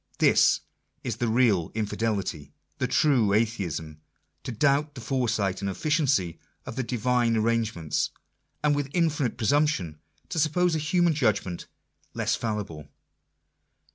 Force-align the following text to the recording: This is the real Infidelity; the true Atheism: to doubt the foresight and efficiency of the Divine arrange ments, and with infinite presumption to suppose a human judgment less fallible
This 0.17 0.61
is 1.03 1.17
the 1.17 1.27
real 1.27 1.71
Infidelity; 1.75 2.53
the 2.79 2.87
true 2.87 3.33
Atheism: 3.33 4.01
to 4.41 4.51
doubt 4.51 4.95
the 4.95 4.99
foresight 4.99 5.61
and 5.61 5.69
efficiency 5.69 6.39
of 6.65 6.75
the 6.75 6.81
Divine 6.81 7.37
arrange 7.37 7.75
ments, 7.75 8.09
and 8.63 8.75
with 8.75 8.89
infinite 8.95 9.37
presumption 9.37 9.99
to 10.29 10.39
suppose 10.39 10.73
a 10.73 10.79
human 10.79 11.13
judgment 11.13 11.67
less 12.15 12.33
fallible 12.35 12.89